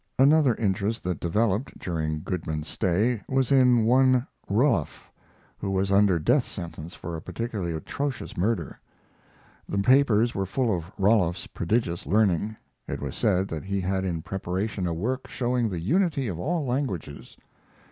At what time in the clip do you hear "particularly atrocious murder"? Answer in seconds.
7.21-8.79